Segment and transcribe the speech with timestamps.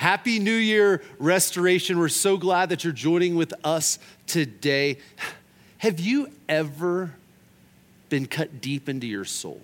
[0.00, 1.98] Happy New Year, Restoration.
[1.98, 4.96] We're so glad that you're joining with us today.
[5.76, 7.14] Have you ever
[8.08, 9.60] been cut deep into your soul?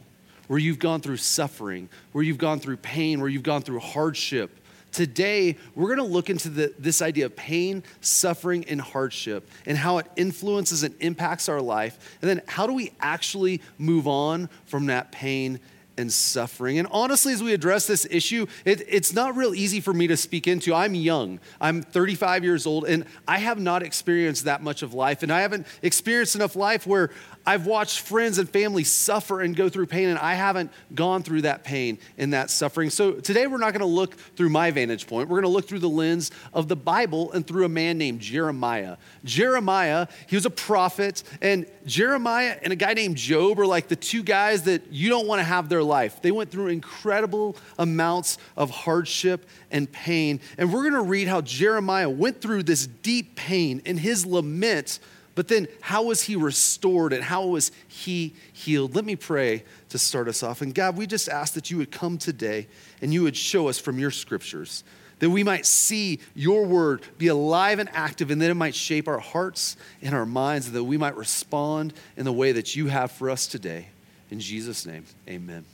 [0.47, 4.51] Where you've gone through suffering, where you've gone through pain, where you've gone through hardship.
[4.93, 9.97] Today, we're gonna look into the, this idea of pain, suffering, and hardship and how
[9.97, 12.19] it influences and impacts our life.
[12.21, 15.61] And then, how do we actually move on from that pain
[15.99, 16.79] and suffering.
[16.79, 20.17] And honestly, as we address this issue, it, it's not real easy for me to
[20.17, 20.75] speak into.
[20.75, 25.23] I'm young, I'm 35 years old, and I have not experienced that much of life.
[25.23, 27.11] And I haven't experienced enough life where
[27.47, 31.43] I've watched friends and family suffer and go through pain, and I haven't gone through
[31.43, 32.91] that pain and that suffering.
[32.91, 35.29] So today we're not going to look through my vantage point.
[35.29, 38.21] We're going to look through the lens of the Bible and through a man named
[38.21, 38.97] Jeremiah.
[39.25, 43.97] Jeremiah, he was a prophet, and Jeremiah and a guy named Job are like the
[43.97, 46.21] two guys that you don't want to have their life.
[46.21, 50.41] They went through incredible amounts of hardship and pain.
[50.59, 54.99] And we're going to read how Jeremiah went through this deep pain in his lament
[55.37, 58.97] but then, how was he restored and how was he healed?
[58.97, 60.63] Let me pray to start us off.
[60.63, 62.67] And God, we just ask that you would come today
[63.01, 64.83] and you would show us from your scriptures
[65.19, 69.09] that we might see your word be alive and active, and that it might shape
[69.09, 72.89] our hearts and our minds, and that we might respond in the way that you
[72.89, 73.89] have for us today.
[74.31, 75.65] In Jesus' name, amen.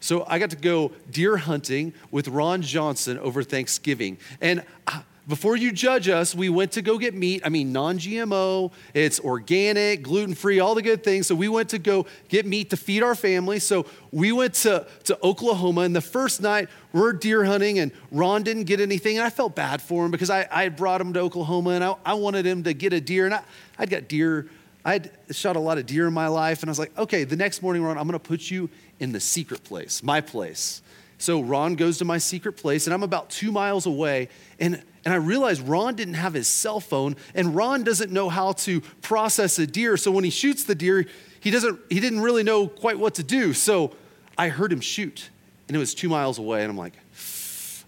[0.00, 4.18] So I got to go deer hunting with Ron Johnson over Thanksgiving.
[4.40, 7.42] And uh, before you judge us, we went to go get meat.
[7.44, 11.26] I mean, non GMO, it's organic, gluten free, all the good things.
[11.26, 13.58] So we went to go get meat to feed our family.
[13.58, 18.42] So we went to, to Oklahoma, and the first night we're deer hunting, and Ron
[18.42, 19.16] didn't get anything.
[19.16, 21.82] And I felt bad for him because I, I had brought him to Oklahoma and
[21.82, 23.24] I, I wanted him to get a deer.
[23.24, 23.42] And I,
[23.78, 24.48] I'd got deer,
[24.84, 26.62] I'd shot a lot of deer in my life.
[26.62, 28.68] And I was like, okay, the next morning, Ron, I'm going to put you
[29.00, 30.82] in the secret place, my place.
[31.16, 34.28] So Ron goes to my secret place, and I'm about two miles away.
[34.60, 38.52] And and I realized Ron didn't have his cell phone, and Ron doesn't know how
[38.52, 39.96] to process a deer.
[39.96, 41.06] So when he shoots the deer,
[41.40, 43.52] he, doesn't, he didn't really know quite what to do.
[43.52, 43.94] So
[44.38, 45.28] I heard him shoot,
[45.68, 46.62] and it was two miles away.
[46.62, 46.94] And I'm like,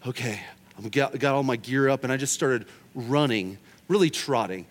[0.06, 0.41] okay,
[0.78, 4.66] I got, got all my gear up, and I just started running, really trotting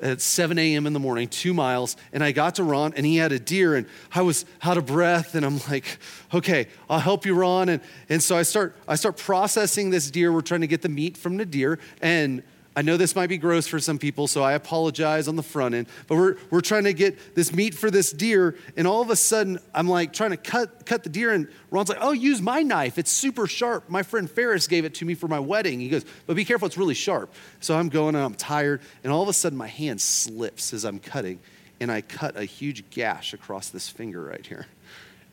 [0.00, 0.86] at 7 a.m.
[0.86, 3.76] in the morning, two miles, and I got to Ron, and he had a deer,
[3.76, 5.98] and I was out of breath, and I'm like,
[6.32, 7.68] okay, I'll help you, Ron.
[7.68, 10.32] And, and so I start, I start processing this deer.
[10.32, 12.42] We're trying to get the meat from the deer, and
[12.76, 15.74] I know this might be gross for some people, so I apologize on the front
[15.74, 15.88] end.
[16.06, 19.16] But we're, we're trying to get this meat for this deer, and all of a
[19.16, 22.62] sudden, I'm like trying to cut, cut the deer, and Ron's like, oh, use my
[22.62, 22.96] knife.
[22.96, 23.90] It's super sharp.
[23.90, 25.80] My friend Ferris gave it to me for my wedding.
[25.80, 27.34] He goes, but be careful, it's really sharp.
[27.58, 30.84] So I'm going, and I'm tired, and all of a sudden, my hand slips as
[30.84, 31.40] I'm cutting,
[31.80, 34.66] and I cut a huge gash across this finger right here.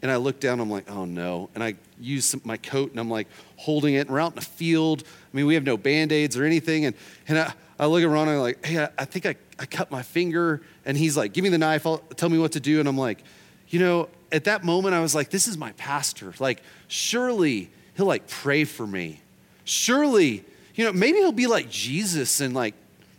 [0.02, 1.50] And I look down, I'm like, oh no.
[1.56, 4.02] And I use some, my coat and I'm like holding it.
[4.02, 5.03] And we're out in the field.
[5.06, 6.85] I mean, we have no band aids or anything.
[6.85, 6.96] And,
[7.28, 9.66] and I, I look at Ron and I'm like, hey, I, I think I, I
[9.66, 10.62] cut my finger.
[10.86, 11.88] And he's like, give me the knife.
[11.88, 12.80] I'll, tell me what to do.
[12.80, 13.24] And I'm like,
[13.69, 16.34] you know, at that moment, I was like, this is my pastor.
[16.40, 19.22] Like, surely he'll like pray for me.
[19.63, 22.75] Surely, you know, maybe he'll be like Jesus and like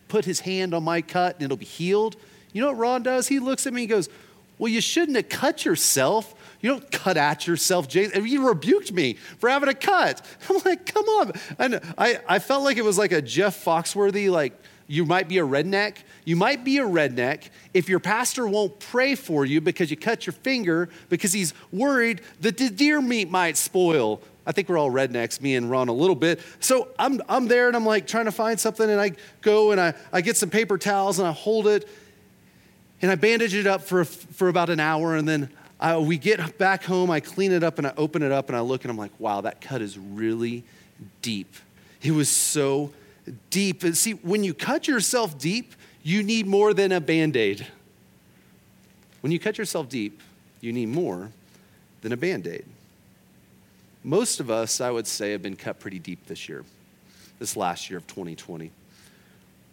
[0.09, 2.17] put his hand on my cut and it'll be healed.
[2.53, 3.29] You know what Ron does?
[3.29, 4.09] He looks at me and goes,
[4.59, 6.35] well, you shouldn't have cut yourself.
[6.61, 8.27] You don't cut at yourself, Jason.
[8.27, 10.25] You rebuked me for having a cut.
[10.51, 11.33] I'm like, come on.
[11.59, 14.53] And I, I felt like it was like a Jeff Foxworthy, like,
[14.91, 15.99] you might be a redneck.
[16.25, 20.27] You might be a redneck if your pastor won't pray for you because you cut
[20.27, 24.23] your finger because he's worried that the deer meat might spoil.
[24.47, 26.41] I think we're all rednecks, me and Ron, a little bit.
[26.59, 29.81] So I'm, I'm there and I'm like trying to find something, and I go and
[29.81, 31.87] I, I get some paper towels and I hold it
[33.01, 35.51] and I bandage it up for, for about an hour, and then
[35.81, 38.57] I, we get back home, I clean it up and I open it up and
[38.57, 40.65] I look and I'm like, wow, that cut is really
[41.23, 41.55] deep.
[42.03, 42.93] It was so
[43.51, 43.85] deep.
[43.85, 47.67] And see, when you cut yourself deep, you need more than a band aid.
[49.21, 50.21] When you cut yourself deep,
[50.61, 51.31] you need more
[52.01, 52.65] than a band aid.
[54.03, 56.65] Most of us, I would say, have been cut pretty deep this year,
[57.39, 58.71] this last year of 2020.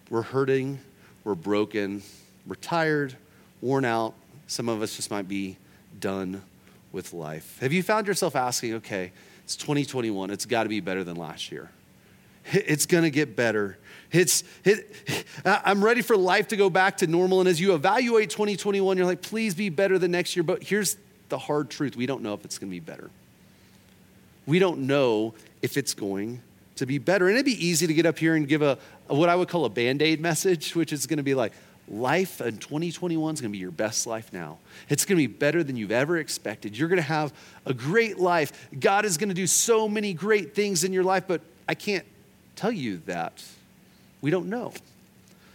[0.10, 0.80] We're hurting,
[1.24, 2.04] we're broken,
[2.48, 3.16] we're tired,
[3.62, 4.14] worn out.
[4.48, 5.58] Some of us just might be
[6.00, 6.42] done
[6.96, 7.58] with life?
[7.60, 9.12] Have you found yourself asking, okay,
[9.44, 11.70] it's 2021, it's got to be better than last year?
[12.52, 13.78] It's going to get better.
[14.12, 17.40] It's, it, I'm ready for life to go back to normal.
[17.40, 20.44] And as you evaluate 2021, you're like, please be better than next year.
[20.44, 20.96] But here's
[21.30, 23.10] the hard truth we don't know if it's going to be better.
[24.46, 25.34] We don't know
[25.64, 26.42] if it's going
[26.76, 27.28] to be better.
[27.28, 28.78] And it'd be easy to get up here and give a,
[29.10, 31.52] a what I would call a band aid message, which is going to be like,
[31.88, 34.58] life in 2021 is going to be your best life now.
[34.90, 36.78] It's going to be better than you've ever expected.
[36.78, 37.34] You're going to have
[37.66, 38.70] a great life.
[38.80, 42.06] God is going to do so many great things in your life, but I can't
[42.56, 43.44] tell you that?
[44.22, 44.74] We don't know.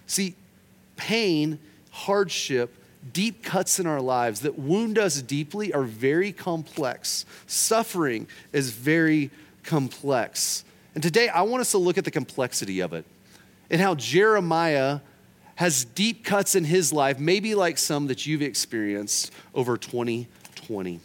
[0.07, 0.35] See,
[0.97, 1.59] pain,
[1.91, 2.75] hardship,
[3.13, 7.25] deep cuts in our lives that wound us deeply are very complex.
[7.47, 9.31] Suffering is very
[9.65, 10.65] complex.
[10.95, 13.05] And today I want us to look at the complexity of it
[13.71, 15.01] and how Jeremiah
[15.61, 21.01] has deep cuts in his life, maybe like some that you've experienced over 2020.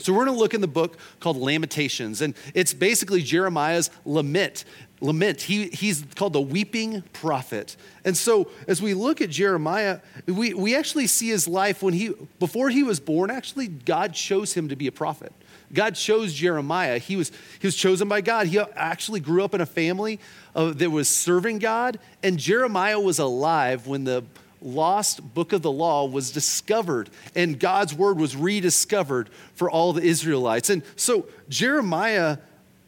[0.00, 4.64] So, we're going to look in the book called Lamentations, and it's basically Jeremiah's lament.
[5.00, 5.42] Lament.
[5.42, 7.76] He, he's called the weeping prophet.
[8.04, 12.12] And so, as we look at Jeremiah, we, we actually see his life when he,
[12.40, 15.32] before he was born, actually, God chose him to be a prophet.
[15.76, 16.98] God chose Jeremiah.
[16.98, 17.30] He was,
[17.60, 18.46] he was chosen by God.
[18.48, 20.18] He actually grew up in a family
[20.54, 24.24] uh, that was serving God, and Jeremiah was alive when the
[24.62, 30.02] lost book of the law was discovered and God's word was rediscovered for all the
[30.02, 30.70] Israelites.
[30.70, 32.38] And so Jeremiah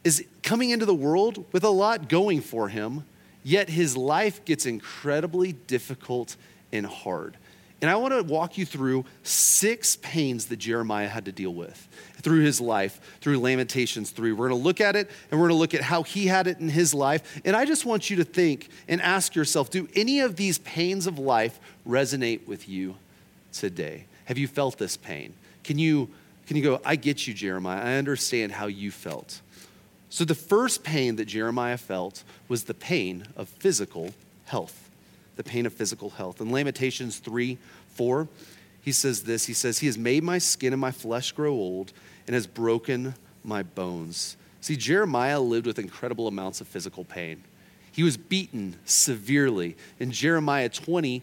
[0.03, 3.05] is coming into the world with a lot going for him,
[3.45, 6.37] yet his life gets incredibly difficult
[6.73, 7.37] and hard.
[7.81, 11.89] And I want to walk you through six pains that Jeremiah had to deal with
[12.23, 14.33] through his life, through Lamentations 3.
[14.33, 16.49] We're going to look at it and we're going to look at how he had
[16.49, 17.41] it in his life.
[17.45, 21.07] And I just want you to think and ask yourself do any of these pains
[21.07, 22.97] of life resonate with you
[23.53, 24.07] today?
[24.25, 25.33] Have you felt this pain?
[25.63, 26.11] Can you,
[26.49, 27.81] can you go, I get you, Jeremiah.
[27.81, 29.41] I understand how you felt.
[30.11, 34.15] So the first pain that Jeremiah felt was the pain of physical
[34.47, 34.88] health
[35.39, 36.43] the pain of physical health.
[36.43, 37.57] In Lamentations 3
[37.95, 38.29] 4,
[38.83, 41.95] he says this He says, He has made my skin and my flesh grow old
[42.27, 44.37] and has broken my bones.
[44.61, 47.45] See, Jeremiah lived with incredible amounts of physical pain.
[47.93, 49.77] He was beaten severely.
[50.01, 51.23] In Jeremiah 20,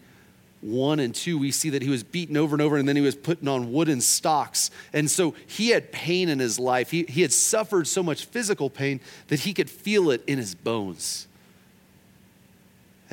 [0.62, 3.02] 1 and 2, we see that he was beaten over and over, and then he
[3.02, 4.72] was putting on wooden stocks.
[4.94, 6.90] And so he had pain in his life.
[6.90, 10.56] He, he had suffered so much physical pain that he could feel it in his
[10.56, 11.28] bones.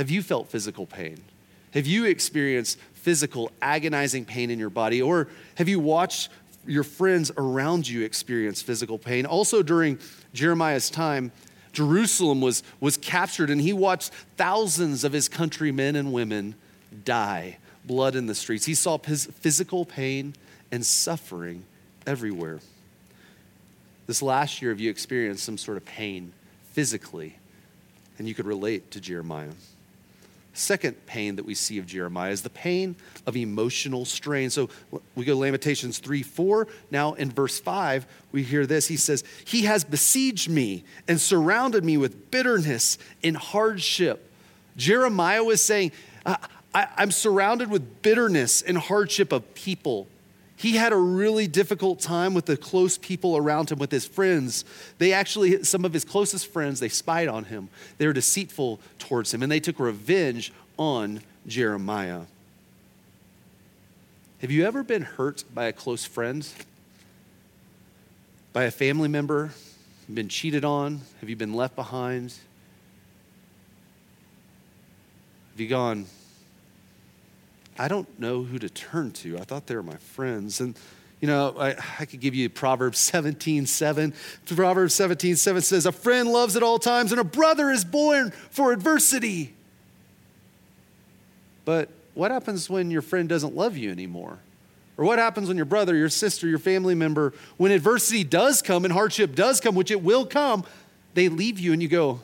[0.03, 1.23] Have you felt physical pain?
[1.75, 5.01] Have you experienced physical, agonizing pain in your body?
[5.01, 6.29] Or have you watched
[6.67, 9.27] your friends around you experience physical pain?
[9.27, 10.01] Also, during
[10.35, 11.31] Jeremiah's time,
[11.73, 16.57] Jerusalem was, was captured, and he watched thousands of his countrymen and women
[17.05, 18.65] die, blood in the streets.
[18.65, 20.35] He saw his physical pain
[20.73, 21.63] and suffering
[22.09, 22.59] everywhere.
[24.09, 26.33] This last year, have you experienced some sort of pain
[26.73, 27.37] physically?
[28.19, 29.53] And you could relate to Jeremiah.
[30.55, 32.95] Second pain that we see of Jeremiah is the pain
[33.27, 34.51] of emotional strain.
[34.51, 34.69] So
[35.15, 36.69] we go to Lamentations 3 4.
[36.91, 38.89] Now in verse 5, we hear this.
[38.89, 44.31] He says, He has besieged me and surrounded me with bitterness and hardship.
[44.77, 45.93] Jeremiah was saying,
[46.27, 46.37] I,
[46.75, 50.07] am surrounded with bitterness and hardship of people
[50.57, 54.65] he had a really difficult time with the close people around him, with his friends.
[54.99, 57.69] They actually, some of his closest friends, they spied on him.
[57.99, 62.23] They were deceitful towards him, and they took revenge on Jeremiah.
[64.41, 66.47] Have you ever been hurt by a close friend?
[68.53, 69.53] By a family member?
[70.13, 71.01] Been cheated on?
[71.21, 72.35] Have you been left behind?
[75.53, 76.07] Have you gone,
[77.79, 79.39] I don't know who to turn to.
[79.39, 80.61] I thought they were my friends.
[80.61, 80.77] And,
[81.21, 84.13] you know, I, I could give you Proverbs 17 7.
[84.47, 88.31] Proverbs 17 7 says, A friend loves at all times, and a brother is born
[88.51, 89.55] for adversity.
[91.65, 94.39] But what happens when your friend doesn't love you anymore?
[94.99, 98.85] Or what happens when your brother, your sister, your family member, when adversity does come
[98.85, 100.65] and hardship does come, which it will come,
[101.15, 102.21] they leave you and you go,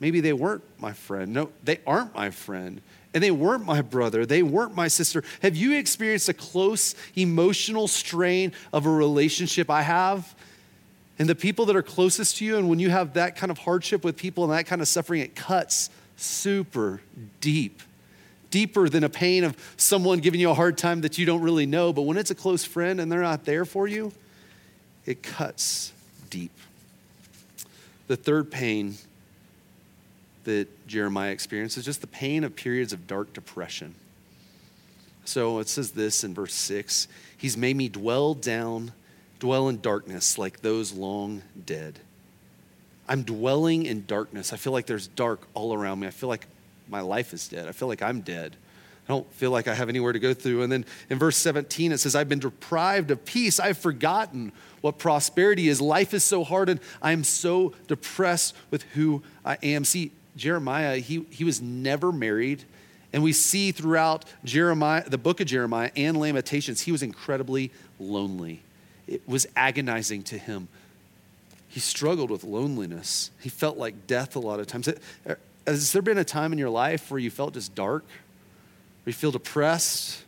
[0.00, 1.32] maybe they weren't my friend.
[1.32, 2.80] No, they aren't my friend
[3.14, 5.24] and they weren't my brother, they weren't my sister.
[5.42, 10.34] Have you experienced a close emotional strain of a relationship I have?
[11.18, 13.58] And the people that are closest to you, and when you have that kind of
[13.58, 17.00] hardship with people and that kind of suffering, it cuts super
[17.40, 17.82] deep.
[18.50, 21.66] Deeper than a pain of someone giving you a hard time that you don't really
[21.66, 21.92] know.
[21.92, 24.12] But when it's a close friend and they're not there for you,
[25.06, 25.92] it cuts
[26.30, 26.52] deep.
[28.06, 28.94] The third pain
[30.48, 33.94] that Jeremiah experiences, just the pain of periods of dark depression.
[35.26, 38.92] So it says this in verse 6 He's made me dwell down,
[39.40, 42.00] dwell in darkness like those long dead.
[43.06, 44.54] I'm dwelling in darkness.
[44.54, 46.06] I feel like there's dark all around me.
[46.06, 46.46] I feel like
[46.88, 47.68] my life is dead.
[47.68, 48.56] I feel like I'm dead.
[49.06, 50.62] I don't feel like I have anywhere to go through.
[50.62, 53.60] And then in verse 17, it says, I've been deprived of peace.
[53.60, 55.80] I've forgotten what prosperity is.
[55.80, 59.84] Life is so hard, and I am so depressed with who I am.
[59.84, 62.64] See, Jeremiah, he, he was never married.
[63.12, 68.62] And we see throughout Jeremiah, the book of Jeremiah and Lamentations, he was incredibly lonely.
[69.06, 70.68] It was agonizing to him.
[71.68, 73.30] he struggled with loneliness.
[73.40, 74.88] He felt like death a lot of times.
[75.66, 78.04] Has there been a time in your life where you felt just dark?
[78.04, 80.24] Where you feel depressed?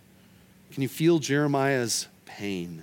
[0.72, 2.82] Can you feel Jeremiah's pain?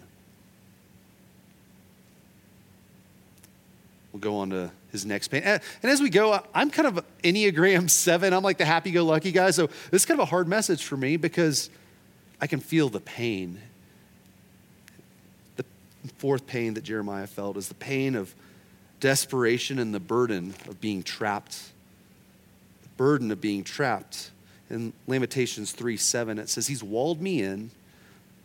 [4.11, 5.43] We'll go on to his next pain.
[5.43, 8.33] And as we go, I'm kind of Enneagram 7.
[8.33, 9.51] I'm like the happy go lucky guy.
[9.51, 11.69] So this is kind of a hard message for me because
[12.41, 13.59] I can feel the pain.
[15.55, 15.65] The
[16.17, 18.33] fourth pain that Jeremiah felt is the pain of
[18.99, 21.71] desperation and the burden of being trapped.
[22.83, 24.31] The burden of being trapped.
[24.69, 27.71] In Lamentations 3 7, it says, He's walled me in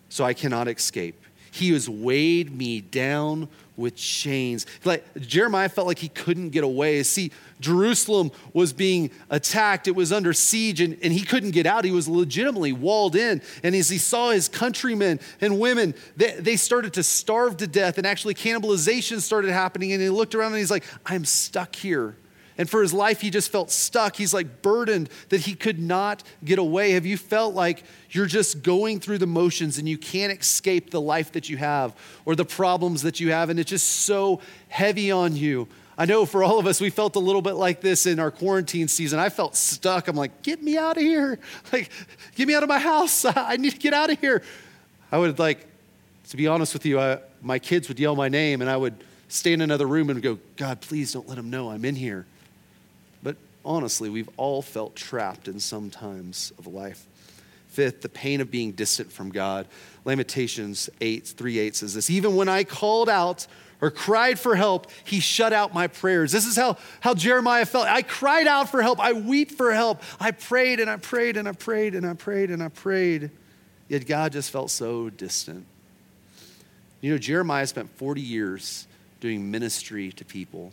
[0.08, 1.20] so I cannot escape.
[1.50, 4.66] He has weighed me down with chains.
[4.84, 7.02] Like Jeremiah felt like he couldn't get away.
[7.02, 11.84] See, Jerusalem was being attacked, it was under siege, and, and he couldn't get out.
[11.84, 13.40] He was legitimately walled in.
[13.62, 17.98] And as he saw his countrymen and women, they, they started to starve to death,
[17.98, 19.92] and actually cannibalization started happening.
[19.92, 22.16] And he looked around and he's like, I'm stuck here.
[22.58, 24.16] And for his life, he just felt stuck.
[24.16, 26.92] He's like burdened that he could not get away.
[26.92, 31.00] Have you felt like you're just going through the motions and you can't escape the
[31.00, 31.94] life that you have
[32.24, 35.66] or the problems that you have, and it's just so heavy on you?
[35.96, 38.30] I know for all of us, we felt a little bit like this in our
[38.30, 39.18] quarantine season.
[39.18, 40.08] I felt stuck.
[40.08, 41.38] I'm like, get me out of here.
[41.72, 41.90] Like,
[42.34, 43.24] get me out of my house.
[43.36, 44.42] I need to get out of here.
[45.10, 45.66] I would like,
[46.28, 49.04] to be honest with you, I, my kids would yell my name and I would
[49.28, 52.26] stay in another room and go, God, please don't let them know I'm in here
[53.64, 57.06] honestly, we've all felt trapped in some times of life.
[57.68, 59.66] Fifth, the pain of being distant from God.
[60.04, 63.46] Lamentations 8, 3 8 says this Even when I called out
[63.80, 66.32] or cried for help, he shut out my prayers.
[66.32, 67.86] This is how, how Jeremiah felt.
[67.86, 69.00] I cried out for help.
[69.00, 70.02] I weep for help.
[70.20, 73.30] I prayed and I prayed and I prayed and I prayed and I prayed.
[73.88, 75.66] Yet God just felt so distant.
[77.00, 78.86] You know, Jeremiah spent 40 years
[79.20, 80.72] doing ministry to people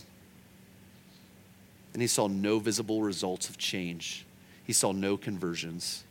[1.99, 4.25] and he saw no visible results of change.
[4.63, 6.05] He saw no conversions.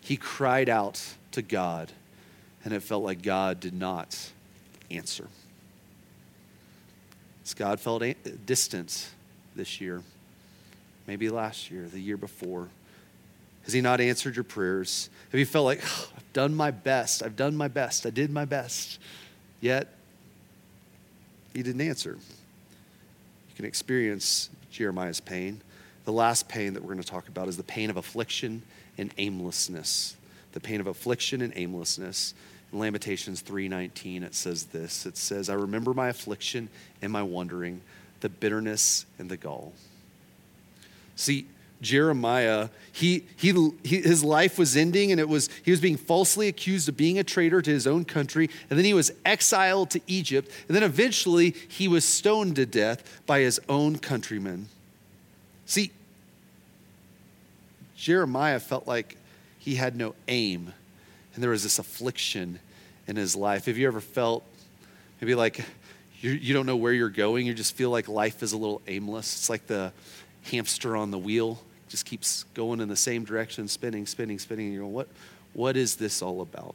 [0.00, 1.92] He cried out to God,
[2.64, 4.32] and it felt like God did not
[4.90, 5.28] answer.
[7.44, 8.02] As God felt
[8.44, 9.10] distant
[9.54, 10.02] this year,
[11.06, 12.66] maybe last year, the year before.
[13.62, 15.10] Has He not answered your prayers?
[15.30, 18.32] Have you felt like, oh, I've done my best, I've done my best, I did
[18.32, 18.98] my best,
[19.60, 19.94] yet
[21.54, 22.18] He didn't answer?
[23.50, 25.60] You can experience Jeremiah's pain.
[26.04, 28.62] The last pain that we're going to talk about is the pain of affliction
[28.96, 30.16] and aimlessness.
[30.52, 32.34] The pain of affliction and aimlessness.
[32.72, 35.04] In Lamentations 3:19 it says this.
[35.04, 36.68] It says, "I remember my affliction
[37.02, 37.82] and my wandering,
[38.20, 39.74] the bitterness and the gall."
[41.16, 41.46] See,
[41.80, 46.48] Jeremiah, he, he, he, his life was ending and it was, he was being falsely
[46.48, 48.50] accused of being a traitor to his own country.
[48.68, 50.50] And then he was exiled to Egypt.
[50.68, 54.68] And then eventually he was stoned to death by his own countrymen.
[55.64, 55.92] See,
[57.96, 59.16] Jeremiah felt like
[59.58, 60.72] he had no aim
[61.34, 62.58] and there was this affliction
[63.06, 63.66] in his life.
[63.66, 64.44] Have you ever felt
[65.20, 65.64] maybe like
[66.20, 67.46] you, you don't know where you're going?
[67.46, 69.34] You just feel like life is a little aimless.
[69.34, 69.92] It's like the
[70.42, 71.60] hamster on the wheel
[71.90, 74.66] just keeps going in the same direction, spinning, spinning, spinning.
[74.66, 75.08] And you're going, what,
[75.52, 76.74] what is this all about?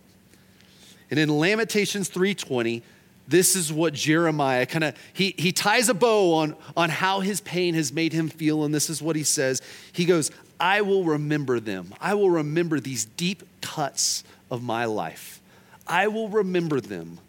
[1.09, 2.81] And in Lamentations 3:20,
[3.27, 7.41] this is what Jeremiah kind of he, he ties a bow on, on how his
[7.41, 9.61] pain has made him feel, and this is what he says.
[9.93, 11.93] He goes, I will remember them.
[11.99, 15.41] I will remember these deep cuts of my life.
[15.87, 17.19] I will remember them,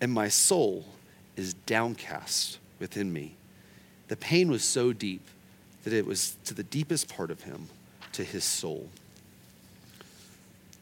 [0.00, 0.84] and my soul
[1.36, 3.36] is downcast within me.
[4.08, 5.22] The pain was so deep
[5.86, 7.68] that it was to the deepest part of him,
[8.10, 8.88] to his soul.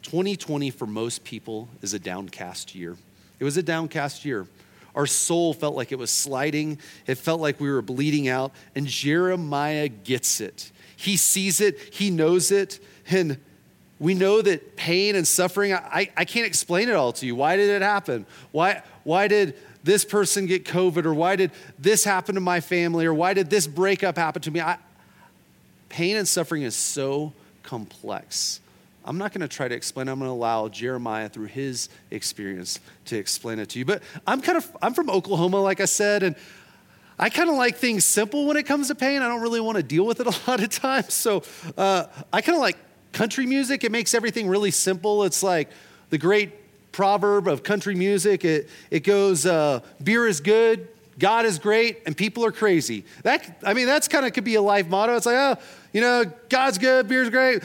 [0.01, 2.97] 2020 for most people is a downcast year.
[3.39, 4.47] It was a downcast year.
[4.95, 8.87] Our soul felt like it was sliding, it felt like we were bleeding out, and
[8.87, 10.71] Jeremiah gets it.
[10.97, 13.37] He sees it, he knows it, and
[13.99, 17.35] we know that pain and suffering, I, I can't explain it all to you.
[17.35, 18.25] Why did it happen?
[18.51, 21.05] Why, why did this person get COVID?
[21.05, 23.05] Or why did this happen to my family?
[23.05, 24.61] Or why did this breakup happen to me?
[24.61, 24.79] I,
[25.95, 27.31] Pain and suffering is so
[27.63, 28.59] complex.
[29.05, 30.09] I'm not going to try to explain.
[30.09, 33.85] I'm going to allow Jeremiah through his experience to explain it to you.
[33.85, 36.35] But I'm kind of I'm from Oklahoma, like I said, and
[37.17, 39.21] I kind of like things simple when it comes to pain.
[39.21, 41.13] I don't really want to deal with it a lot of times.
[41.13, 41.43] So
[41.77, 42.75] uh, I kind of like
[43.13, 43.85] country music.
[43.85, 45.23] It makes everything really simple.
[45.23, 45.69] It's like
[46.09, 48.43] the great proverb of country music.
[48.43, 53.05] It it goes, uh, "Beer is good, God is great and people are crazy.
[53.23, 55.15] That, I mean, that's kind of could be a life motto.
[55.15, 55.57] It's like, oh,
[55.93, 57.63] you know, God's good, beer's great,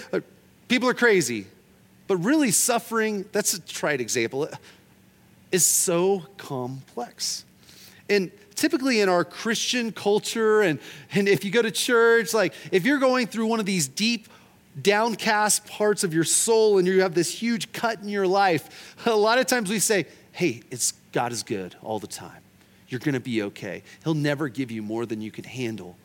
[0.69, 1.47] people are crazy.
[2.07, 4.49] But really, suffering, that's a trite example,
[5.52, 7.45] is so complex.
[8.09, 10.80] And typically in our Christian culture, and,
[11.12, 14.28] and if you go to church, like if you're going through one of these deep,
[14.80, 19.14] downcast parts of your soul and you have this huge cut in your life, a
[19.14, 22.39] lot of times we say, hey, it's God is good all the time.
[22.90, 23.82] You're going to be okay.
[24.04, 25.97] He'll never give you more than you can handle.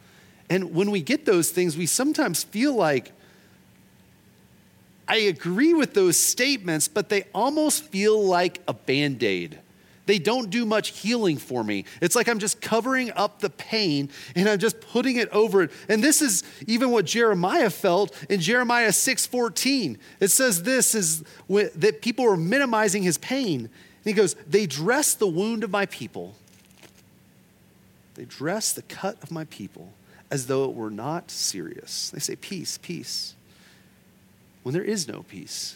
[0.49, 3.11] And when we get those things, we sometimes feel like,
[5.07, 9.59] I agree with those statements, but they almost feel like a band aid.
[10.05, 11.85] They don't do much healing for me.
[11.99, 15.71] It's like I'm just covering up the pain and I'm just putting it over it.
[15.89, 19.97] And this is even what Jeremiah felt in Jeremiah 6:14.
[20.19, 23.61] It says this is that people are minimizing his pain.
[23.61, 23.69] And
[24.03, 26.35] he goes, "They dress the wound of my people.
[28.15, 29.93] They dress the cut of my people
[30.31, 33.35] as though it were not serious." They say peace, peace
[34.63, 35.75] when there is no peace.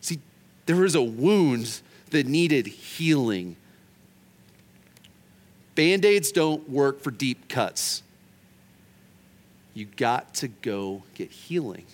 [0.00, 0.18] See,
[0.66, 3.54] there was a wound that needed healing.
[5.76, 8.02] Band aids don't work for deep cuts.
[9.74, 11.84] You got to go get healing.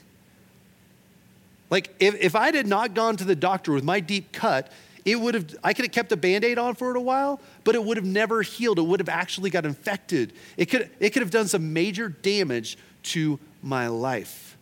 [1.69, 4.73] Like, if, if I had not gone to the doctor with my deep cut,
[5.05, 7.41] it would have, I could have kept a band aid on for it a while,
[7.63, 8.79] but it would have never healed.
[8.79, 10.33] It would have actually got infected.
[10.57, 14.57] It could, it could have done some major damage to my life.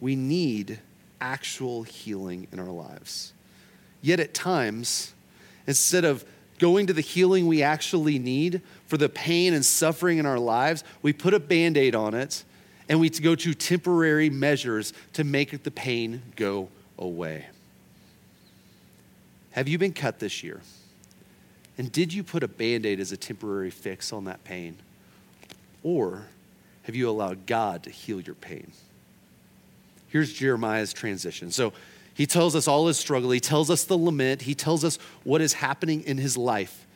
[0.00, 0.80] We need
[1.20, 3.32] actual healing in our lives.
[4.00, 5.14] Yet at times,
[5.68, 6.24] instead of
[6.58, 10.82] going to the healing we actually need for the pain and suffering in our lives,
[11.00, 12.42] we put a band aid on it
[12.88, 17.46] and we go to temporary measures to make the pain go away.
[19.52, 20.60] Have you been cut this year?
[21.78, 24.76] And did you put a band aid as a temporary fix on that pain?
[25.82, 26.26] Or
[26.84, 28.72] have you allowed God to heal your pain?
[30.08, 31.50] Here's Jeremiah's transition.
[31.50, 31.72] So
[32.14, 35.40] he tells us all his struggle, he tells us the lament, he tells us what
[35.40, 36.86] is happening in his life.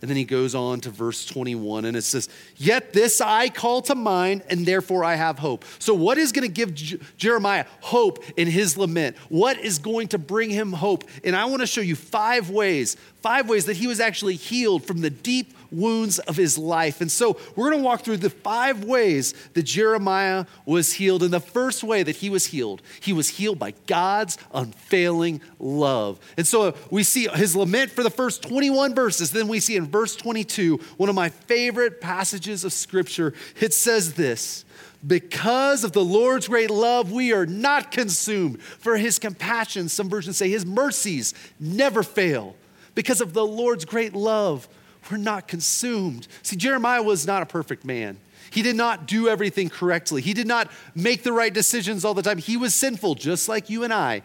[0.00, 3.82] And then he goes on to verse 21 and it says, Yet this I call
[3.82, 5.64] to mind, and therefore I have hope.
[5.80, 9.16] So, what is going to give J- Jeremiah hope in his lament?
[9.28, 11.04] What is going to bring him hope?
[11.24, 14.84] And I want to show you five ways, five ways that he was actually healed
[14.84, 17.00] from the deep wounds of his life.
[17.00, 21.22] And so we're going to walk through the five ways that Jeremiah was healed.
[21.22, 26.18] And the first way that he was healed, he was healed by God's unfailing love.
[26.36, 29.30] And so we see his lament for the first 21 verses.
[29.30, 34.14] Then we see in verse 22, one of my favorite passages of scripture, it says
[34.14, 34.64] this.
[35.06, 38.60] Because of the Lord's great love, we are not consumed.
[38.60, 42.56] For his compassion, some versions say his mercies never fail.
[42.94, 44.68] Because of the Lord's great love,
[45.10, 46.26] we're not consumed.
[46.42, 48.18] See, Jeremiah was not a perfect man.
[48.50, 50.22] He did not do everything correctly.
[50.22, 52.38] He did not make the right decisions all the time.
[52.38, 54.22] He was sinful, just like you and I.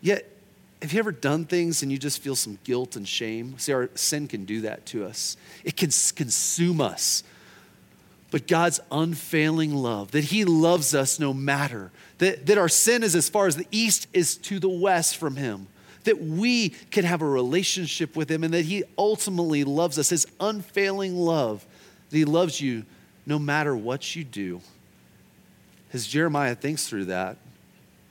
[0.00, 0.30] Yet,
[0.80, 3.58] have you ever done things and you just feel some guilt and shame?
[3.58, 7.22] See, our sin can do that to us, it can consume us.
[8.30, 13.14] But God's unfailing love, that He loves us no matter, that, that our sin is
[13.14, 15.66] as far as the east is to the west from Him
[16.04, 20.26] that we can have a relationship with Him and that He ultimately loves us, His
[20.40, 21.66] unfailing love,
[22.08, 22.86] that He loves you
[23.26, 24.62] no matter what you do.
[25.92, 27.36] As Jeremiah thinks through that,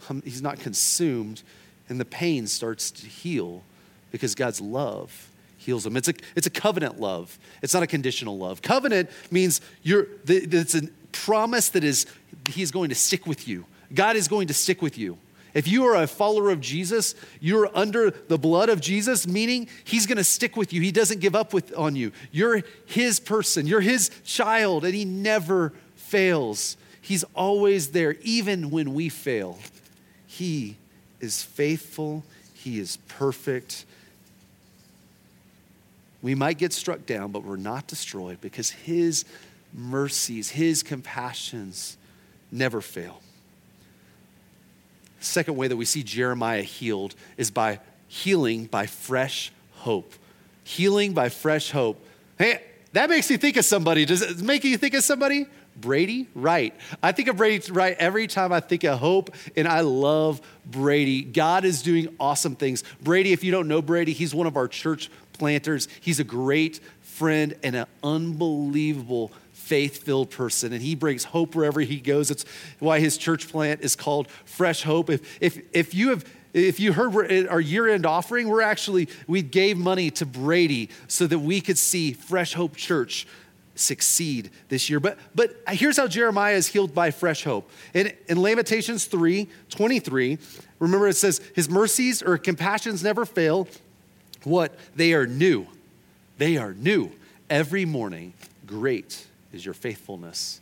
[0.10, 1.42] um, he's not consumed,
[1.90, 3.64] and the pain starts to heal
[4.12, 5.98] because God's love heals them.
[5.98, 8.62] It's a, it's a covenant love, it's not a conditional love.
[8.62, 12.06] Covenant means you're, it's a promise that is,
[12.50, 13.66] He's going to stick with you.
[13.94, 15.18] God is going to stick with you.
[15.54, 20.06] If you are a follower of Jesus, you're under the blood of Jesus, meaning he's
[20.06, 20.82] going to stick with you.
[20.82, 22.12] He doesn't give up with, on you.
[22.32, 26.78] You're his person, you're his child, and he never fails.
[27.02, 29.58] He's always there, even when we fail.
[30.28, 30.78] He
[31.20, 33.86] is faithful, he is perfect.
[36.22, 39.26] We might get struck down, but we're not destroyed because his
[39.74, 41.98] mercies, his compassions
[42.52, 43.22] never fail.
[45.20, 50.14] Second way that we see Jeremiah healed is by healing by fresh hope.
[50.64, 52.04] Healing by fresh hope.
[52.38, 52.62] Hey,
[52.94, 54.06] that makes you think of somebody.
[54.06, 55.48] Does it make you think of somebody?
[55.78, 56.74] Brady Wright.
[57.02, 61.22] I think of Brady Wright every time I think of hope, and I love Brady.
[61.22, 62.84] God is doing awesome things.
[63.02, 65.88] Brady, if you don't know Brady, he's one of our church planters.
[66.02, 71.82] He's a great friend and an unbelievable faith filled person, and he brings hope wherever
[71.82, 72.32] he goes.
[72.32, 72.46] It's
[72.80, 75.10] why his church plant is called Fresh Hope.
[75.10, 79.78] If, if, if you have if you heard our year-end offering, we're actually we gave
[79.78, 83.28] money to Brady so that we could see Fresh Hope Church
[83.80, 85.00] succeed this year.
[85.00, 87.70] But, but here's how Jeremiah is healed by fresh hope.
[87.94, 90.38] In, in Lamentations 3 23,
[90.80, 93.68] remember it says, His mercies or compassions never fail.
[94.44, 94.78] What?
[94.96, 95.68] They are new.
[96.38, 97.12] They are new.
[97.50, 98.34] Every morning,
[98.66, 100.62] great is your faithfulness.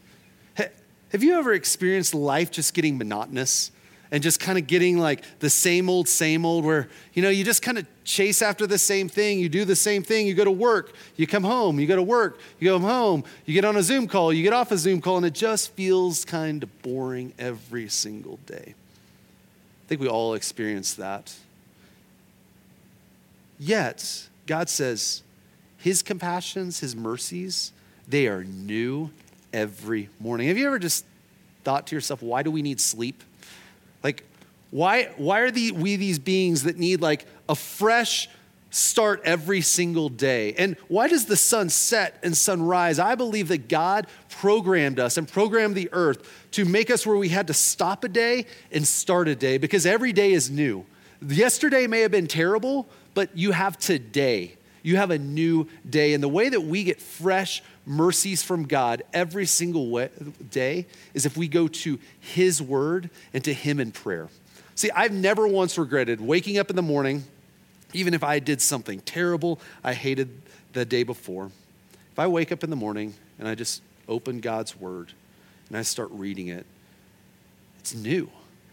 [1.15, 3.71] Have you ever experienced life just getting monotonous?
[4.15, 7.43] And just kind of getting like the same old, same old, where, you know, you
[7.43, 9.39] just kind of chase after the same thing.
[9.39, 10.25] You do the same thing.
[10.25, 13.53] You go to work, you come home, you go to work, you go home, you
[13.53, 16.23] get on a Zoom call, you get off a Zoom call, and it just feels
[16.23, 18.73] kind of boring every single day.
[18.73, 21.35] I think we all experience that.
[23.59, 25.23] Yet, God says,
[25.77, 27.73] His compassions, His mercies,
[28.07, 29.09] they are new
[29.51, 30.47] every morning.
[30.47, 31.03] Have you ever just
[31.65, 33.21] thought to yourself, why do we need sleep?
[34.71, 38.27] Why, why are the, we these beings that need like a fresh
[38.69, 40.53] start every single day?
[40.53, 42.99] And why does the sun set and sun rise?
[42.99, 47.29] I believe that God programmed us and programmed the earth to make us where we
[47.29, 50.85] had to stop a day and start a day because every day is new.
[51.25, 54.57] Yesterday may have been terrible, but you have today.
[54.83, 56.13] You have a new day.
[56.13, 60.09] And the way that we get fresh mercies from God every single way,
[60.51, 64.29] day is if we go to His Word and to Him in prayer.
[64.75, 67.23] See, I've never once regretted waking up in the morning,
[67.93, 70.41] even if I did something terrible I hated
[70.73, 71.51] the day before.
[72.11, 75.13] If I wake up in the morning and I just open God's Word
[75.69, 76.65] and I start reading it,
[77.79, 78.29] it's new.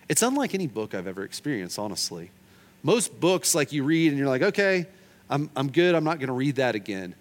[0.09, 2.31] It's unlike any book I've ever experienced, honestly.
[2.83, 4.87] Most books, like you read and you're like, okay,
[5.31, 7.15] I'm, I'm good, I'm not gonna read that again.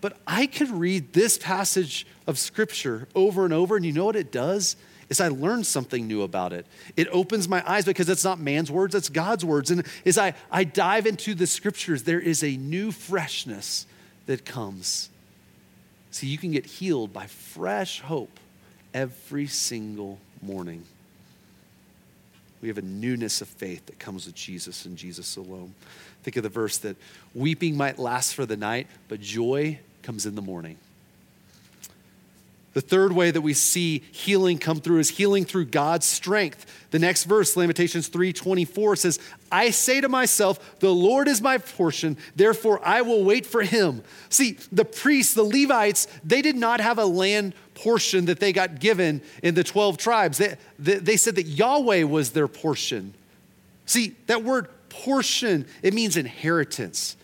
[0.00, 4.16] But I could read this passage of scripture over and over, and you know what
[4.16, 4.76] it does?
[5.10, 6.66] Is I learn something new about it.
[6.96, 9.72] It opens my eyes because it's not man's words, it's God's words.
[9.72, 13.86] And as I, I dive into the scriptures, there is a new freshness
[14.26, 15.10] that comes.
[16.12, 18.38] See, you can get healed by fresh hope
[18.94, 20.84] every single morning.
[22.62, 25.74] We have a newness of faith that comes with Jesus and Jesus alone.
[26.22, 26.96] Think of the verse that
[27.34, 30.76] weeping might last for the night, but joy comes in the morning.
[32.72, 36.66] The third way that we see healing come through is healing through God's strength.
[36.92, 39.18] The next verse, Lamentations 3:24 says,
[39.50, 44.02] "I say to myself, the Lord is my portion, therefore I will wait for him."
[44.28, 48.78] See, the priests, the Levites, they did not have a land portion that they got
[48.78, 50.38] given in the 12 tribes.
[50.38, 53.14] They, they, they said that Yahweh was their portion.
[53.86, 57.16] See, that word portion, it means inheritance.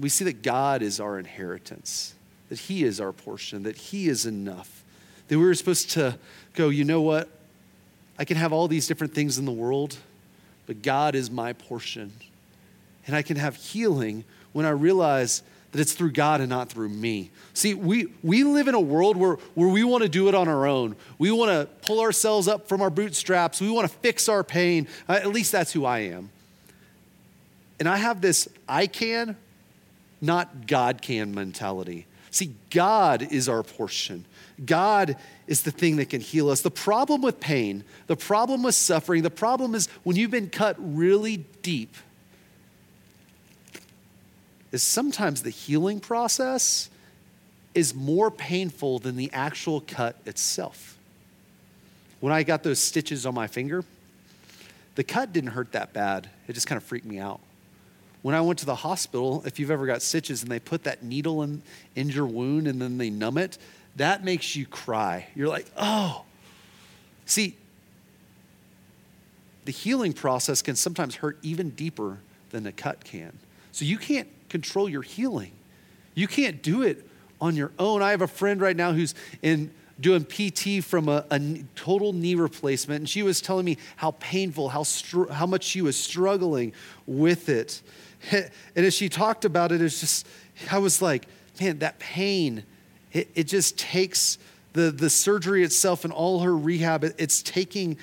[0.00, 2.14] We see that God is our inheritance,
[2.48, 4.82] that He is our portion, that He is enough.
[5.28, 6.18] That we were supposed to
[6.54, 7.28] go, you know what?
[8.18, 9.96] I can have all these different things in the world,
[10.66, 12.12] but God is my portion.
[13.06, 16.88] And I can have healing when I realize that it's through God and not through
[16.88, 17.30] me.
[17.54, 20.48] See, we, we live in a world where, where we want to do it on
[20.48, 20.96] our own.
[21.18, 23.60] We want to pull ourselves up from our bootstraps.
[23.60, 24.88] We want to fix our pain.
[25.08, 26.30] Uh, at least that's who I am.
[27.78, 29.36] And I have this I can
[30.20, 32.06] not God can mentality.
[32.30, 34.24] See, God is our portion.
[34.64, 36.60] God is the thing that can heal us.
[36.60, 40.76] The problem with pain, the problem with suffering, the problem is when you've been cut
[40.78, 41.96] really deep,
[44.70, 46.90] is sometimes the healing process
[47.74, 50.96] is more painful than the actual cut itself.
[52.20, 53.84] When I got those stitches on my finger,
[54.94, 56.28] the cut didn't hurt that bad.
[56.46, 57.40] It just kind of freaked me out.
[58.22, 61.02] When I went to the hospital, if you've ever got stitches and they put that
[61.02, 61.62] needle in,
[61.96, 63.56] in your wound and then they numb it,
[63.96, 65.26] that makes you cry.
[65.34, 66.24] You're like, oh.
[67.24, 67.56] See,
[69.64, 72.18] the healing process can sometimes hurt even deeper
[72.50, 73.38] than a cut can.
[73.72, 75.52] So you can't control your healing.
[76.14, 77.06] You can't do it
[77.40, 78.02] on your own.
[78.02, 82.34] I have a friend right now who's in doing PT from a, a total knee
[82.34, 86.72] replacement, and she was telling me how painful, how, str- how much she was struggling
[87.06, 87.82] with it.
[88.30, 90.26] And as she talked about it, it's just,
[90.70, 91.26] I was like,
[91.60, 92.64] man, that pain,
[93.12, 94.38] it, it just takes
[94.72, 97.96] the, the surgery itself and all her rehab, it, it's taking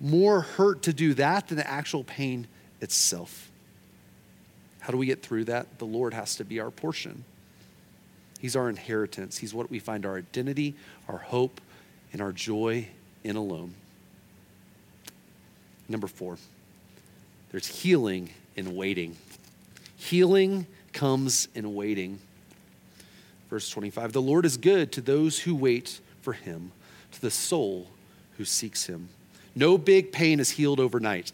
[0.00, 2.46] more hurt to do that than the actual pain
[2.80, 3.50] itself.
[4.80, 5.78] How do we get through that?
[5.78, 7.24] The Lord has to be our portion.
[8.40, 9.38] He's our inheritance.
[9.38, 10.74] He's what we find our identity,
[11.08, 11.60] our hope,
[12.12, 12.88] and our joy
[13.22, 13.74] in alone.
[15.88, 16.38] Number four,
[17.52, 19.16] there's healing in waiting.
[20.02, 22.18] Healing comes in waiting.
[23.48, 26.72] Verse 25 The Lord is good to those who wait for him,
[27.12, 27.86] to the soul
[28.36, 29.10] who seeks him.
[29.54, 31.30] No big pain is healed overnight.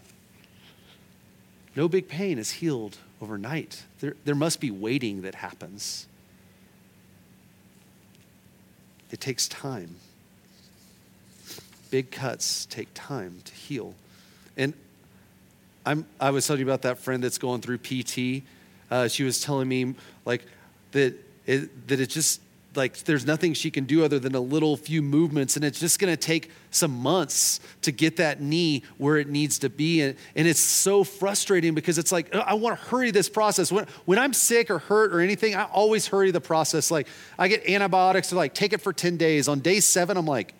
[1.76, 3.84] No big pain is healed overnight.
[4.00, 6.06] There, there must be waiting that happens.
[9.10, 9.96] It takes time.
[11.90, 13.94] Big cuts take time to heal.
[14.58, 14.74] And
[15.86, 18.44] I'm, I was telling you about that friend that's going through PT.
[18.90, 20.44] Uh, she was telling me like
[20.92, 21.14] that
[21.46, 22.40] it, that it just
[22.74, 25.98] like there's nothing she can do other than a little few movements and it's just
[25.98, 30.16] going to take some months to get that knee where it needs to be and,
[30.36, 33.72] and it's so frustrating because it's like i want to hurry this process.
[33.72, 36.90] When, when i'm sick or hurt or anything i always hurry the process.
[36.90, 39.48] Like i get antibiotics to like take it for 10 days.
[39.48, 40.54] On day seven i'm like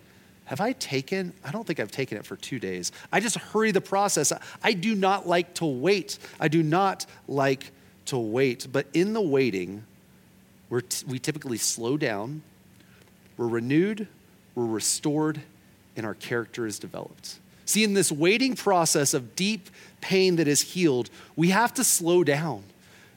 [0.46, 2.90] have i taken i don't think i've taken it for two days.
[3.12, 4.32] I just hurry the process.
[4.32, 6.18] I, I do not like to wait.
[6.40, 7.70] I do not like
[8.08, 9.84] to wait but in the waiting
[10.70, 12.42] we're t- we typically slow down,
[13.36, 14.06] we're renewed,
[14.54, 15.40] we're restored,
[15.96, 17.38] and our character is developed.
[17.64, 19.68] See, in this waiting process of deep
[20.00, 22.62] pain that is healed, we have to slow down.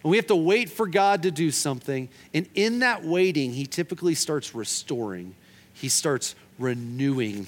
[0.03, 2.09] And we have to wait for God to do something.
[2.33, 5.35] And in that waiting, He typically starts restoring,
[5.73, 7.47] He starts renewing.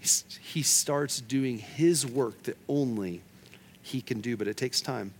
[0.00, 3.20] He starts doing His work that only
[3.82, 5.12] He can do, but it takes time.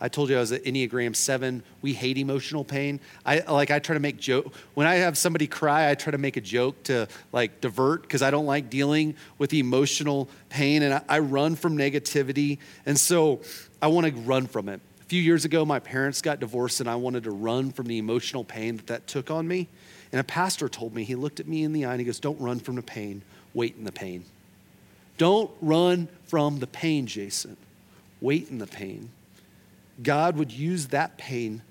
[0.00, 1.62] I told you I was an Enneagram 7.
[1.80, 3.00] We hate emotional pain.
[3.24, 6.18] I like I try to make joke when I have somebody cry, I try to
[6.18, 10.94] make a joke to like divert because I don't like dealing with emotional pain and
[10.94, 12.58] I, I run from negativity.
[12.86, 13.40] And so
[13.80, 14.80] I want to run from it.
[15.00, 17.98] A few years ago, my parents got divorced and I wanted to run from the
[17.98, 19.68] emotional pain that that took on me.
[20.10, 22.20] And a pastor told me, he looked at me in the eye and he goes,
[22.20, 24.24] Don't run from the pain, wait in the pain.
[25.18, 27.56] Don't run from the pain, Jason.
[28.20, 29.10] Wait in the pain.
[30.02, 31.62] God would use that pain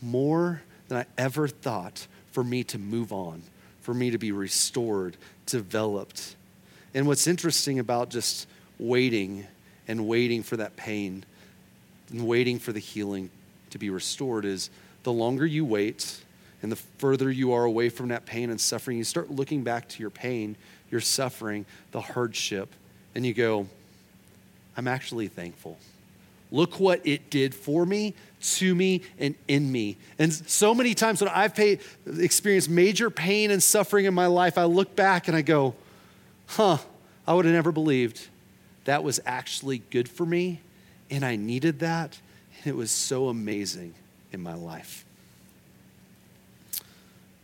[0.00, 3.42] more than I ever thought for me to move on,
[3.80, 6.36] for me to be restored, developed.
[6.94, 8.46] And what's interesting about just
[8.78, 9.46] waiting
[9.88, 11.24] and waiting for that pain
[12.10, 13.30] and waiting for the healing
[13.70, 14.70] to be restored is
[15.02, 16.20] the longer you wait
[16.62, 19.88] and the further you are away from that pain and suffering, you start looking back
[19.88, 20.56] to your pain,
[20.90, 22.72] your suffering, the hardship,
[23.14, 23.66] and you go,
[24.76, 25.78] I'm actually thankful.
[26.54, 29.96] Look what it did for me, to me, and in me.
[30.20, 34.56] And so many times when I've paid, experienced major pain and suffering in my life,
[34.56, 35.74] I look back and I go,
[36.46, 36.78] huh,
[37.26, 38.28] I would have never believed
[38.84, 40.60] that was actually good for me.
[41.10, 42.20] And I needed that.
[42.58, 43.94] And it was so amazing
[44.30, 45.04] in my life.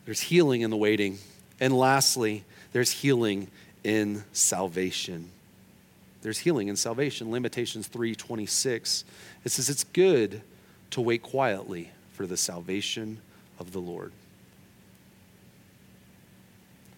[0.04, 1.18] There's healing in the waiting.
[1.58, 3.48] And lastly, there's healing
[3.82, 5.32] in salvation.
[6.22, 7.30] There's healing and salvation.
[7.30, 9.04] Lamentations 3:26.
[9.44, 10.42] It says it's good
[10.90, 13.18] to wait quietly for the salvation
[13.58, 14.12] of the Lord.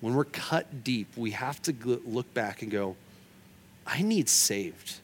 [0.00, 2.96] When we're cut deep, we have to look back and go,
[3.86, 4.94] I need saved.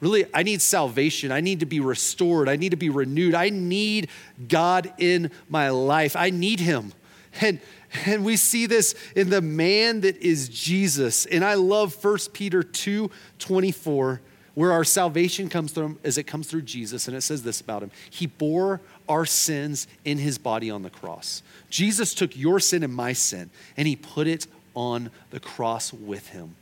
[0.00, 1.32] Really, I need salvation.
[1.32, 2.48] I need to be restored.
[2.48, 3.34] I need to be renewed.
[3.34, 4.08] I need
[4.48, 6.14] God in my life.
[6.14, 6.92] I need Him.
[7.40, 7.58] And,
[8.06, 11.26] and we see this in the man that is Jesus.
[11.26, 14.20] And I love 1 Peter 2 24,
[14.54, 17.08] where our salvation comes from as it comes through Jesus.
[17.08, 20.90] And it says this about him He bore our sins in his body on the
[20.90, 21.42] cross.
[21.70, 26.28] Jesus took your sin and my sin, and he put it on the cross with
[26.28, 26.56] him.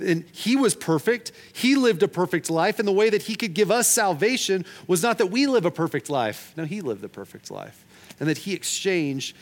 [0.00, 1.32] And he was perfect.
[1.52, 2.78] He lived a perfect life.
[2.78, 5.70] And the way that he could give us salvation was not that we live a
[5.72, 6.52] perfect life.
[6.56, 7.84] No, he lived the perfect life
[8.20, 9.36] and that he exchanged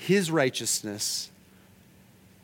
[0.00, 1.30] his righteousness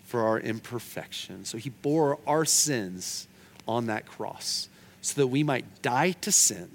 [0.05, 1.45] for our imperfection.
[1.45, 3.27] So he bore our sins
[3.67, 4.69] on that cross
[5.01, 6.69] so that we might die to sin.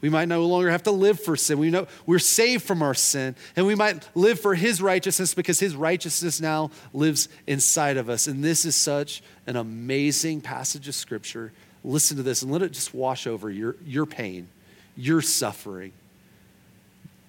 [0.00, 1.58] We might no longer have to live for sin.
[1.58, 5.58] We know we're saved from our sin, and we might live for his righteousness because
[5.58, 8.26] his righteousness now lives inside of us.
[8.28, 11.52] And this is such an amazing passage of scripture.
[11.82, 14.48] Listen to this and let it just wash over your, your pain,
[14.96, 15.92] your suffering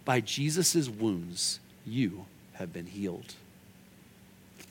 [0.06, 2.26] by Jesus' wounds, you
[2.60, 3.34] have been healed.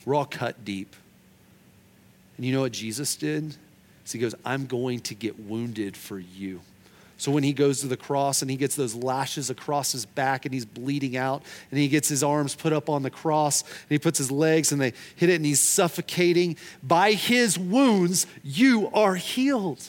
[0.05, 0.95] We're all cut deep.
[2.37, 3.53] And you know what Jesus did?
[4.05, 6.61] So he goes, I'm going to get wounded for you.
[7.17, 10.45] So when he goes to the cross and he gets those lashes across his back
[10.45, 13.91] and he's bleeding out and he gets his arms put up on the cross and
[13.91, 18.89] he puts his legs and they hit it and he's suffocating, by his wounds, you
[18.95, 19.85] are healed.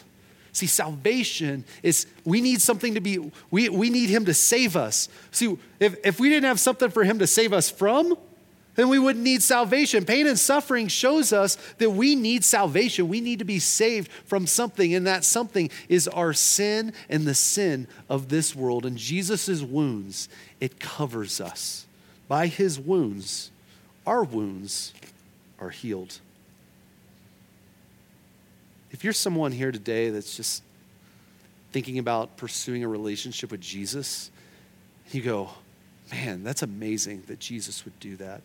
[0.51, 5.09] See, salvation is, we need something to be, we, we need Him to save us.
[5.31, 8.17] See, if, if we didn't have something for Him to save us from,
[8.75, 10.05] then we wouldn't need salvation.
[10.05, 13.09] Pain and suffering shows us that we need salvation.
[13.09, 17.35] We need to be saved from something, and that something is our sin and the
[17.35, 18.85] sin of this world.
[18.85, 20.29] And Jesus' wounds,
[20.61, 21.85] it covers us.
[22.29, 23.51] By his wounds,
[24.07, 24.93] our wounds
[25.59, 26.19] are healed.
[28.99, 30.61] If you're someone here today that's just
[31.71, 34.29] thinking about pursuing a relationship with Jesus,
[35.11, 35.51] you go,
[36.11, 38.41] man, that's amazing that Jesus would do that.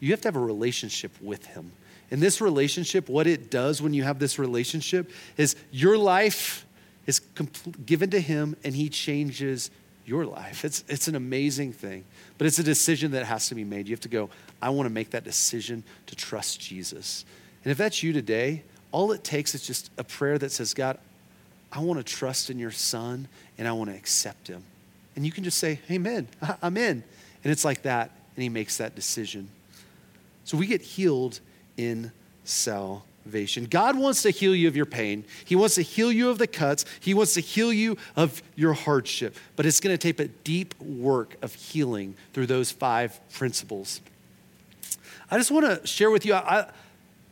[0.00, 1.72] You have to have a relationship with him.
[2.10, 6.66] And this relationship, what it does when you have this relationship is your life
[7.06, 7.20] is
[7.86, 9.70] given to him and he changes
[10.04, 10.66] your life.
[10.66, 12.04] It's, it's an amazing thing,
[12.36, 13.88] but it's a decision that has to be made.
[13.88, 14.28] You have to go,
[14.60, 17.24] I want to make that decision to trust Jesus.
[17.64, 20.98] And if that's you today, all it takes is just a prayer that says, God,
[21.70, 24.64] I want to trust in your son and I want to accept him.
[25.16, 26.28] And you can just say, Amen,
[26.62, 27.02] I'm in.
[27.44, 29.48] And it's like that, and he makes that decision.
[30.44, 31.40] So we get healed
[31.76, 32.10] in
[32.44, 33.66] salvation.
[33.66, 35.24] God wants to heal you of your pain.
[35.44, 36.84] He wants to heal you of the cuts.
[37.00, 39.36] He wants to heal you of your hardship.
[39.56, 44.00] But it's going to take a deep work of healing through those five principles.
[45.30, 46.34] I just want to share with you.
[46.34, 46.70] I,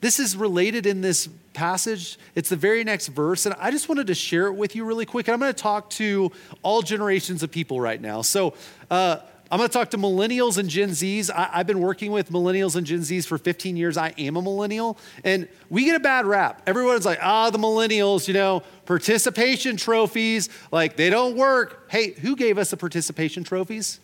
[0.01, 2.19] this is related in this passage.
[2.35, 5.07] It's the very next verse, and I just wanted to share it with you really
[5.07, 5.29] quick.
[5.29, 6.31] And I'm going to talk to
[6.63, 8.23] all generations of people right now.
[8.23, 8.55] So,
[8.91, 9.19] uh,
[9.51, 11.31] I'm going to talk to millennials and Gen Zs.
[11.31, 13.97] I, have been working with millennials and Gen Zs for 15 years.
[13.97, 16.63] I am a millennial, and we get a bad rap.
[16.67, 21.89] Everyone's like, ah, the millennials, you know, participation trophies, like they don't work.
[21.91, 24.01] Hey, who gave us the participation trophies?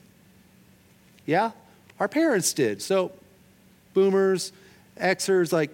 [1.27, 1.51] Yeah,
[1.99, 2.81] our parents did.
[2.81, 3.11] So,
[3.95, 4.53] boomers,
[4.97, 5.71] Xers, like,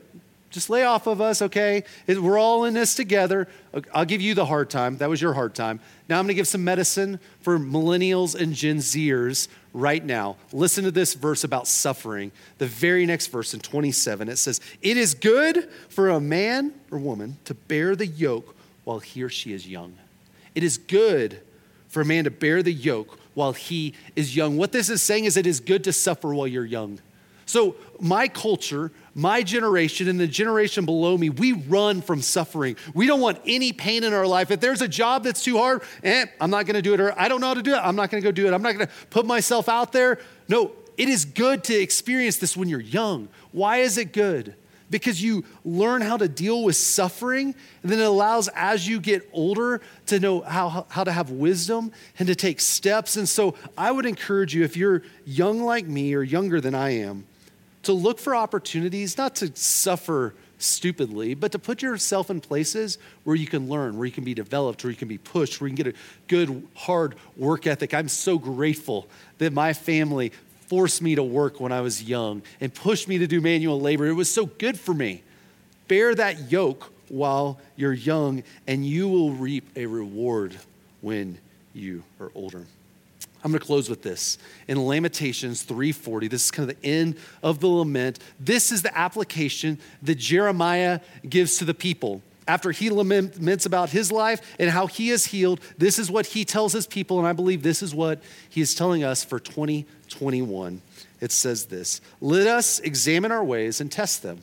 [0.51, 1.85] just lay off of us, okay?
[2.07, 3.49] We're all in this together.
[3.93, 4.97] I'll give you the hard time.
[4.97, 5.81] That was your hard time.
[6.09, 10.37] Now I'm going to give some medicine for millennials and Gen Zers right now.
[10.53, 12.33] Listen to this verse about suffering.
[12.59, 16.99] The very next verse in 27, it says, It is good for a man or
[16.99, 19.97] woman to bear the yoke while he or she is young.
[20.55, 21.41] It is good
[21.89, 24.57] for a man to bear the yoke while he is young.
[24.57, 27.01] What this is saying is it is good to suffer while you're young.
[27.49, 32.77] So, my culture, my generation, and the generation below me, we run from suffering.
[32.93, 34.51] We don't want any pain in our life.
[34.51, 37.27] If there's a job that's too hard, eh, I'm not gonna do it, or I
[37.27, 38.53] don't know how to do it, I'm not gonna go do it.
[38.53, 40.19] I'm not gonna put myself out there.
[40.47, 43.31] No, it is good to experience this when you're young.
[43.51, 44.55] Why is it good?
[44.91, 49.27] Because you learn how to deal with suffering, and then it allows, as you get
[49.33, 53.17] older, to know how, how to have wisdom and to take steps.
[53.17, 56.91] And so I would encourage you, if you're young like me or younger than I
[56.91, 57.25] am,
[57.89, 63.35] to look for opportunities, not to suffer stupidly, but to put yourself in places where
[63.35, 65.75] you can learn, where you can be developed, where you can be pushed, where you
[65.75, 67.95] can get a good, hard work ethic.
[67.95, 70.33] I'm so grateful that my family
[70.67, 74.07] forced me to work when I was young and pushed me to do manual labor.
[74.07, 75.23] It was so good for me.
[75.87, 80.55] Bear that yoke while you're young, and you will reap a reward
[81.01, 81.39] when
[81.73, 82.67] you are older.
[83.45, 84.37] I'm going to close with this.
[84.67, 88.19] In Lamentations 3:40, this is kind of the end of the lament.
[88.41, 92.23] This is the application that Jeremiah gives to the people.
[92.49, 96.47] After he laments about his life and how he is healed, this is what he
[96.47, 100.81] tells his people, and I believe this is what he is telling us for 2021.
[101.21, 104.41] It says this Let us examine our ways and test them,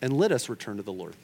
[0.00, 1.16] and let us return to the Lord.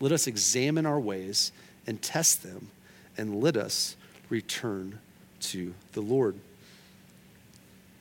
[0.00, 1.50] Let us examine our ways
[1.86, 2.70] and test them,
[3.16, 3.96] and let us
[4.28, 5.00] return
[5.40, 6.36] to the Lord.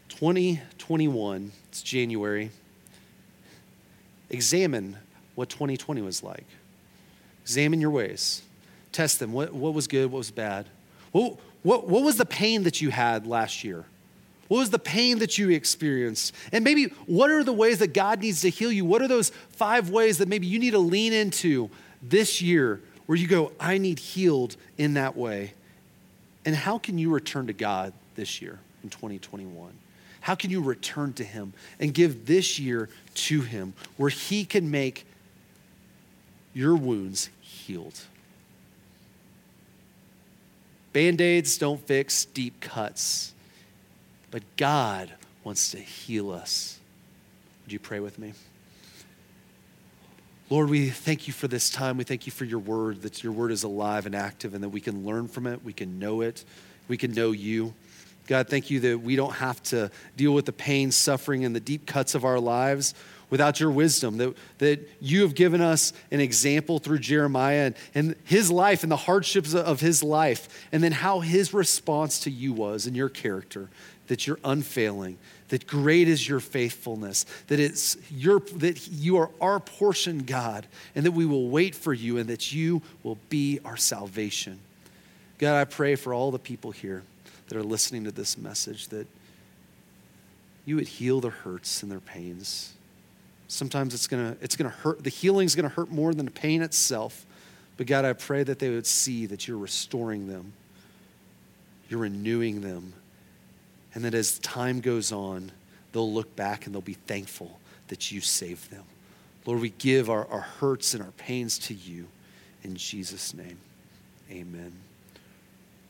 [0.10, 2.52] 2021, it's January.
[4.30, 4.98] Examine
[5.36, 6.46] what 2020 was like.
[7.44, 8.42] Examine your ways.
[8.92, 9.32] Test them.
[9.32, 10.12] What, what was good?
[10.12, 10.66] What was bad?
[11.12, 13.86] What, what, what was the pain that you had last year?
[14.48, 16.34] What was the pain that you experienced?
[16.52, 18.86] And maybe what are the ways that God needs to heal you?
[18.86, 21.70] What are those five ways that maybe you need to lean into
[22.02, 25.54] this year where you go, I need healed in that way?
[26.48, 29.74] And how can you return to God this year in 2021?
[30.22, 34.72] How can you return to Him and give this year to Him where He can
[34.72, 35.06] make
[36.54, 38.00] your wounds healed?
[40.94, 43.34] Band aids don't fix deep cuts,
[44.32, 45.12] but God
[45.44, 46.80] wants to heal us.
[47.66, 48.32] Would you pray with me?
[50.50, 51.98] Lord, we thank you for this time.
[51.98, 54.70] We thank you for your word, that your word is alive and active, and that
[54.70, 56.46] we can learn from it, we can know it,
[56.88, 57.74] we can know you.
[58.28, 61.60] God, thank you that we don't have to deal with the pain, suffering, and the
[61.60, 62.94] deep cuts of our lives
[63.30, 68.16] without your wisdom, that, that you have given us an example through Jeremiah and, and
[68.24, 72.54] his life and the hardships of his life, and then how his response to you
[72.54, 73.70] was and your character,
[74.08, 75.18] that you're unfailing,
[75.50, 81.06] that great is your faithfulness, that it's your that you are our portion, God, and
[81.06, 84.60] that we will wait for you and that you will be our salvation.
[85.38, 87.04] God, I pray for all the people here
[87.48, 89.08] that are listening to this message that
[90.66, 92.74] you would heal their hurts and their pains.
[93.48, 97.26] Sometimes it's gonna, it's gonna hurt, the healing's gonna hurt more than the pain itself.
[97.78, 100.52] But God, I pray that they would see that you're restoring them,
[101.90, 102.94] you're renewing them,
[103.98, 105.52] and that as time goes on,
[105.92, 108.84] they'll look back and they'll be thankful that you saved them.
[109.48, 112.06] Lord, we give our, our hurts and our pains to you.
[112.62, 113.58] In Jesus' name,
[114.30, 114.72] amen.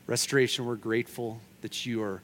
[0.06, 2.22] Restoration, we're grateful that you are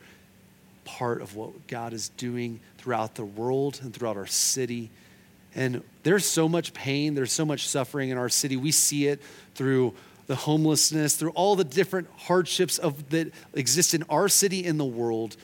[0.86, 4.88] part of what God is doing throughout the world and throughout our city.
[5.54, 8.56] And there's so much pain, there's so much suffering in our city.
[8.56, 9.20] We see it
[9.54, 9.92] through
[10.28, 14.84] the homelessness, through all the different hardships of, that exist in our city and the
[14.86, 15.36] world.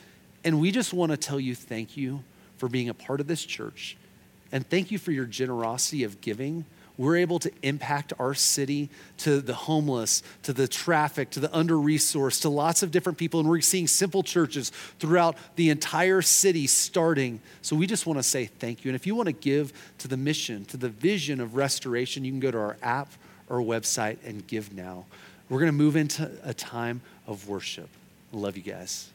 [0.45, 2.23] And we just want to tell you thank you
[2.57, 3.97] for being a part of this church.
[4.53, 6.65] And thank you for your generosity of giving.
[6.99, 11.77] We're able to impact our city to the homeless, to the traffic, to the under
[11.77, 13.41] resourced, to lots of different people.
[13.41, 17.41] And we're seeing simple churches throughout the entire city starting.
[17.63, 18.91] So we just want to say thank you.
[18.91, 22.33] And if you want to give to the mission, to the vision of restoration, you
[22.33, 23.09] can go to our app
[23.49, 25.07] or website and give now.
[25.49, 27.89] We're going to move into a time of worship.
[28.31, 29.09] Love you guys.